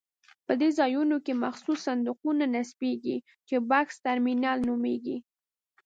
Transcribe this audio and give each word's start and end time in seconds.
په 0.45 0.53
دې 0.61 0.69
ځایونو 0.79 1.17
کې 1.25 1.33
مخصوص 1.45 1.79
صندوقونه 1.87 2.45
نصبېږي 2.55 3.17
چې 3.47 3.55
بکس 3.69 3.95
ترمینل 4.05 4.57
نومېږي. 4.67 5.17